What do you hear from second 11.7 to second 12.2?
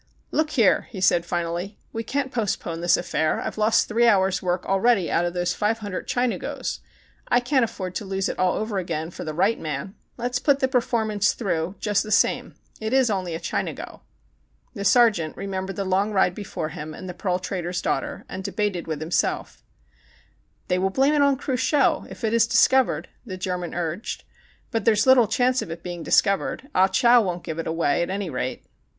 just the